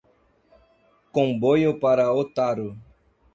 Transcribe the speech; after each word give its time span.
Comboio 1.11 1.79
para 1.79 2.11
Otaru 2.11 2.75